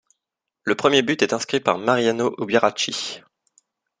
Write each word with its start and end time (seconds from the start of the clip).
Le 0.63 0.73
premier 0.73 1.03
but 1.03 1.21
est 1.21 1.31
inscrit 1.33 1.59
par 1.59 1.77
Mariano 1.77 2.33
Ubiracy. 2.39 3.21